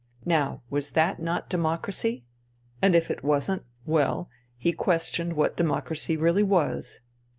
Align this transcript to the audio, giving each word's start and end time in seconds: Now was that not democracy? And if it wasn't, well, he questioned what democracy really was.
Now 0.25 0.63
was 0.71 0.89
that 0.97 1.21
not 1.21 1.47
democracy? 1.47 2.25
And 2.81 2.95
if 2.95 3.11
it 3.11 3.23
wasn't, 3.23 3.63
well, 3.85 4.31
he 4.57 4.73
questioned 4.73 5.33
what 5.33 5.55
democracy 5.55 6.17
really 6.17 6.41
was. 6.41 7.01